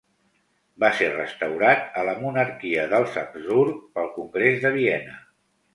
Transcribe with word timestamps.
Va 0.83 0.89
ser 1.01 1.09
restaurat 1.15 1.85
a 2.03 2.07
la 2.09 2.17
monarquia 2.23 2.89
dels 2.95 3.21
Habsburg 3.25 3.79
pel 3.99 4.13
congrés 4.19 4.63
de 4.67 4.77
Viena. 4.81 5.21